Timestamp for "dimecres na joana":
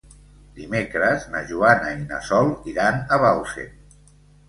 0.59-1.93